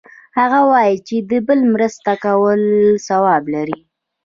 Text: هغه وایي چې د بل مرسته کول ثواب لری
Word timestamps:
هغه 0.39 0.59
وایي 0.71 0.95
چې 1.07 1.15
د 1.29 1.31
بل 1.47 1.59
مرسته 1.73 2.11
کول 2.23 2.61
ثواب 3.07 3.43
لری 3.53 3.79